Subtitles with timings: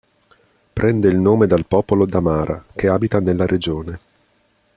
[0.73, 3.99] Prende il nome dal popolo Damara, che abita nella regione.